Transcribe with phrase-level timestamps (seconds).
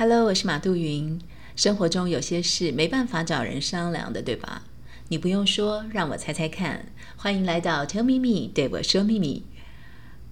[0.00, 1.20] Hello，我是马杜云。
[1.56, 4.62] 生活中有些事没办法找人商量的，对吧？
[5.08, 6.86] 你不用说，让我猜猜看。
[7.16, 9.42] 欢迎来到 Tell Me Me，对我说秘密。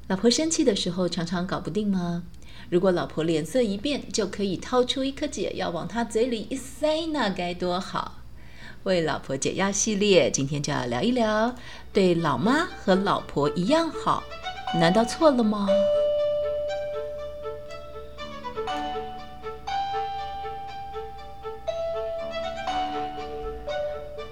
[0.06, 2.22] 老婆生气的时候，常常搞不定吗？
[2.70, 8.22] 如果老婆脸色一变，就可以掏出一颗解药往她嘴里一塞，那该多好！
[8.84, 11.56] 为老婆解药系列，今天就要聊一聊，
[11.92, 14.22] 对老妈和老婆一样好，
[14.78, 15.66] 难道错了吗？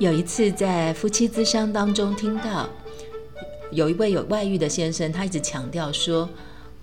[0.05, 2.69] 有一次在夫妻咨商当中听到，
[3.71, 6.29] 有一位有外遇的先生，他一直强调说：“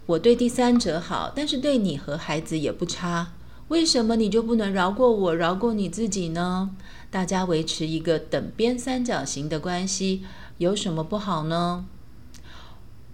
[0.08, 3.34] 我对第三者好，但是对你和孩子也不差，
[3.68, 6.72] 为什么你就不能饶过我，饶过你自己呢？
[7.12, 10.24] 大家维持一个等边三角形的关系，
[10.58, 11.86] 有什么不好呢？”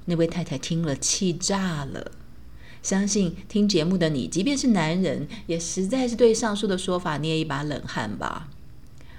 [0.10, 2.12] 那位太太听了气炸了。
[2.82, 8.48] 相信听节目的你，即便是男人，也实在是对上述的说法捏一把冷汗吧？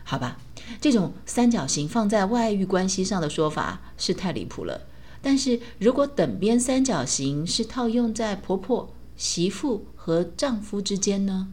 [0.08, 0.38] 好吧。
[0.80, 4.86] 这种三角形放在外遇关系上的说法是太离谱了。
[5.20, 11.48] 但是如果等边三角形是套用在婆婆、媳妇和丈夫之间呢？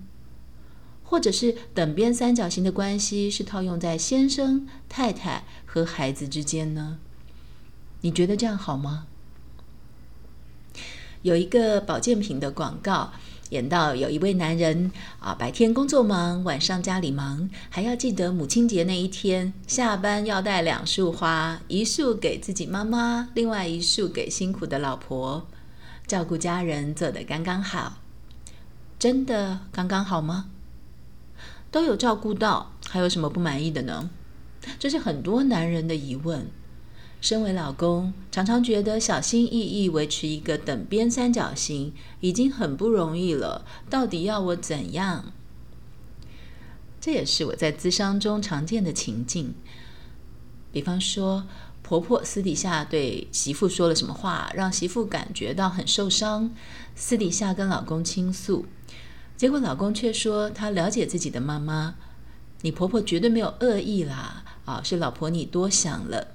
[1.04, 7.00] 或者是等边三角形的关系是套用在先生、太太和孩子之间呢？
[8.00, 9.08] 你觉得这样好吗？
[11.24, 13.12] 有一个保健品的广告。
[13.50, 25.46] 演到有一位男人啊，白天工作忙，晚上家里忙，还要记得母亲节那一天下班要带两束花，一束给自己妈妈，另外一束给辛苦的老婆，
[26.08, 28.00] 照顾家人做得刚刚好，
[28.98, 30.50] 真的刚刚好吗？
[31.70, 34.10] 都有照顾到，还有什么不满意的呢？
[34.80, 36.48] 这是很多男人的疑问。
[37.26, 45.34] 身为老公，常常觉得小心翼翼维持一个等边三角形已经很不容易了，到底要我怎样？
[47.02, 49.56] 这也是我在咨商中常见的情境。
[50.72, 51.48] 比方说，
[51.82, 56.52] 婆婆私底下对媳妇说了什么话，让媳妇感觉到很受伤，
[56.96, 58.68] 私底下跟老公倾诉，
[59.36, 61.96] 结果老公却说他了解自己的妈妈，
[62.62, 66.35] 你婆婆绝对没有恶意啦，啊，是老婆你多想了。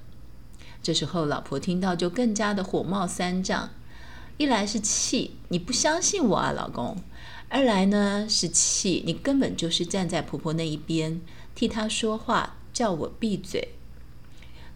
[0.83, 3.71] 这时候，老婆听到就更加的火冒三丈。
[4.39, 6.97] 一来是气你不相信我啊，老公；
[7.51, 11.21] 二来呢是气你根本就是站在婆婆那一边，
[11.55, 13.69] 替她说话，叫我闭嘴。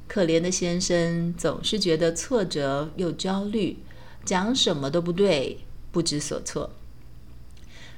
[0.07, 3.79] 可怜的先生总是觉得挫折又焦虑，
[4.23, 5.61] 讲什么都不对，
[5.91, 6.71] 不知所措。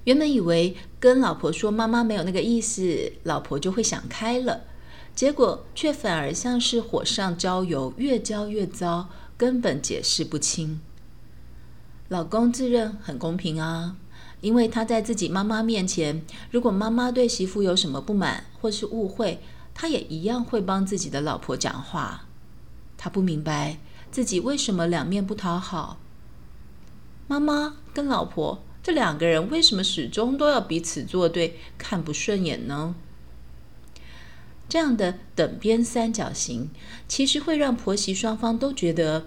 [0.05, 4.66] 原本以为跟老婆说妈妈没有那个意思，老婆就会想开了。
[5.16, 10.78] 结果却反而像是火上浇油，越浇越糟，根本解释不清。
[12.09, 13.97] 老公自认很公平啊，
[14.43, 19.41] 因为他在自己妈妈面前，如果妈妈对媳妇有什么不满或是误会，
[19.72, 22.27] 他也一样会帮自己的老婆讲话。
[22.98, 23.78] 他不明白
[24.10, 25.98] 自己为什么两面不讨好。
[27.27, 32.94] 妈妈跟老婆这两个人为什么始终都要彼此作对，看不顺眼呢？
[34.69, 36.71] 这样的等边三角形，
[37.06, 39.27] 其实会让婆媳双方都觉得，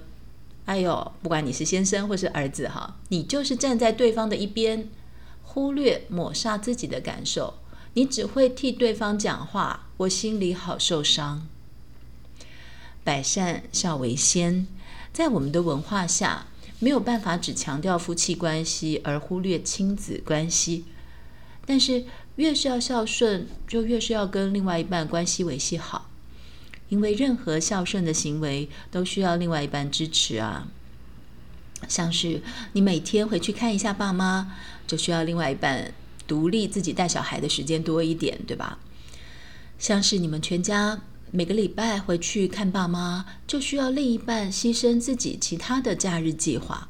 [0.65, 4.89] 哎呦，不管你是先生或是儿子哈，你就是站在对方的一边，
[5.43, 7.53] 忽略抹杀自己的感受，
[7.93, 11.47] 你只会替对方讲话，我心里好受伤。
[13.05, 14.67] 百善孝为先，
[15.13, 16.47] 在我们的文化下，
[16.79, 20.83] 没有办法只强调夫妻关系而忽略亲子关系，
[21.65, 22.03] 但是。
[22.39, 26.09] 越是要孝顺，就越是要跟另外一半关系维系好，
[26.87, 30.69] 因为任何孝顺的行为都需要另外一半支持啊。
[31.89, 32.41] 像是
[32.71, 34.55] 你每天回去看一下爸妈，
[34.87, 35.93] 就需要另外一半
[36.25, 38.79] 独立自己带小孩的时间多一点，对吧？
[39.77, 41.01] 像是你们全家
[41.31, 46.87] 每个礼拜回去看爸妈，就需要另一半牺牲自己其他的假日计划。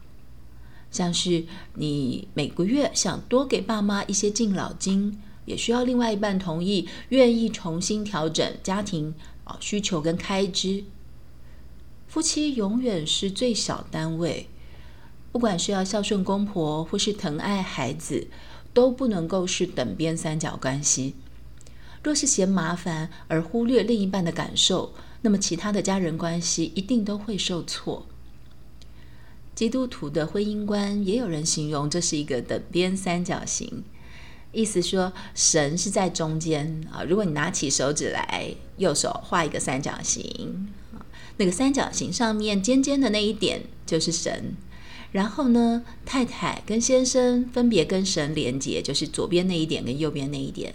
[0.92, 1.44] 像是
[1.74, 5.19] 你每个月想多给爸妈一些敬老金。
[5.50, 9.13] 也需要另外一半同意，愿意重新调整家庭
[9.44, 10.86] 啊需求跟开支。
[12.07, 14.48] 夫妻永远是最小单位，
[15.31, 18.28] 不管是要孝顺公婆或是疼爱孩子，
[18.74, 21.16] 都不能够是等边三角关系。
[22.04, 28.06] 若是嫌麻烦而忽略另一半的感受，那么其他的家人关系一定都会受挫。
[29.54, 33.84] 基督徒的婚姻观也有人形容这是一个等边三角形。
[34.51, 37.04] 意思说，神是在中间啊。
[37.04, 40.69] 如果你拿起手指来，右手画一个三角形，
[41.38, 44.56] 那个三角形上面尖尖的那一点就是神，
[45.12, 50.74] 然后呢，太太跟先生分别跟神连接，就是左边那一点跟右边那一点，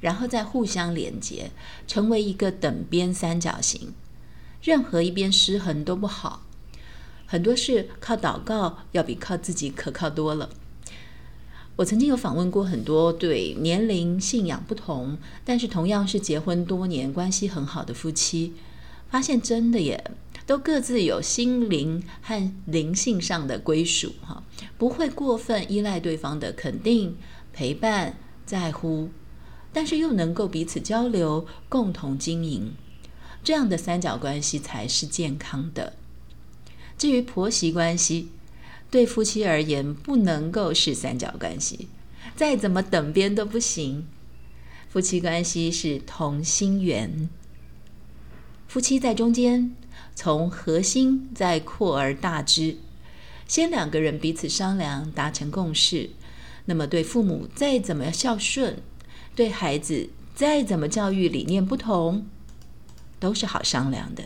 [0.00, 1.50] 然后再互相连接，
[1.86, 3.94] 成为一个等边三角形。
[4.62, 6.42] 任何一边失衡都不好。
[7.26, 10.50] 很多事靠祷告要比靠自己可靠多了。
[11.76, 18.52] 我曾经有访问过很多对年龄、信仰不同，但是同样是结婚多年、关系很好的夫妻，
[19.10, 20.12] 发现真的也
[20.46, 24.44] 都各自有心灵和灵性上的归属，哈，
[24.78, 27.16] 不会过分依赖对方的肯定、
[27.52, 28.16] 陪伴、
[28.46, 29.08] 在乎，
[29.72, 32.72] 但是又能够彼此交流、共同经营，
[33.42, 35.94] 这样的三角关系才是健康的。
[36.96, 38.28] 至于婆媳关系，
[38.94, 41.88] 对夫妻而言不能够是三角关系，
[42.36, 44.06] 再怎么等边都不行。
[44.88, 47.28] 夫妻关系是同心圆，
[48.68, 49.74] 夫妻在中间，
[50.14, 52.76] 从核心再扩而大之。
[53.48, 56.10] 先两个人彼此商量，达成共识，
[56.66, 58.80] 那么对父母再怎么孝顺，
[59.34, 62.28] 对孩子再怎么教育理念不同，
[63.18, 64.22] 都是好商量的。